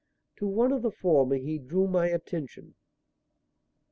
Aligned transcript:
To 0.37 0.47
one 0.47 0.71
of 0.71 0.81
the 0.81 0.89
former 0.89 1.35
he 1.35 1.59
drew 1.59 1.85
my 1.87 2.07
attention. 2.07 2.73